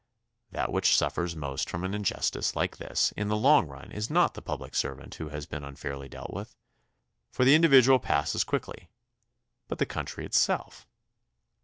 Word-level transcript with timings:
That 0.49 0.71
which 0.71 0.97
suffers 0.97 1.35
most 1.35 1.69
from 1.69 1.83
an 1.83 1.93
injustice 1.93 2.55
like 2.55 2.77
this 2.77 3.11
in 3.15 3.27
the 3.27 3.37
long 3.37 3.67
run 3.67 3.91
is 3.91 4.09
not 4.09 4.33
the 4.33 4.41
public 4.41 4.73
servant 4.73 5.13
who 5.13 5.29
has 5.29 5.45
been 5.45 5.63
unfairly 5.63 6.09
dealt 6.09 6.33
with, 6.33 6.55
for 7.31 7.45
the 7.45 7.53
individual 7.53 7.99
passes 7.99 8.43
quickly, 8.43 8.89
but 9.67 9.77
the 9.77 9.85
country 9.85 10.25
itself. 10.25 10.87